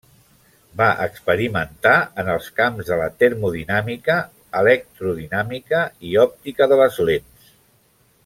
[0.79, 4.17] Va experimentar en els camps de la termodinàmica,
[4.63, 7.55] electrodinàmica i òptica de les lents.